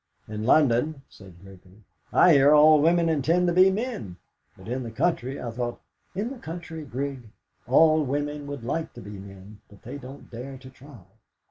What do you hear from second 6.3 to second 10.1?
the country, Grig, all women would like to be men, but they